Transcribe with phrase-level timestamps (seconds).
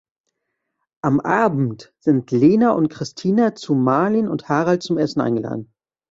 [1.03, 5.71] Am Abend sind Lena und Kristina zu Malin und Harald zum Essen eingeladen.